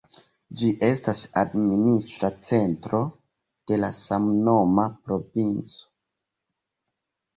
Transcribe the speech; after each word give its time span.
Ĝi 0.61 0.69
estas 0.85 1.19
administra 1.41 2.31
centro 2.49 3.03
de 3.73 3.79
la 3.85 3.93
samnoma 4.03 4.87
provinco. 5.07 5.87